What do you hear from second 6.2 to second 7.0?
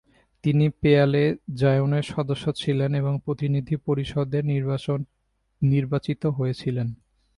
হয়েছিলেন।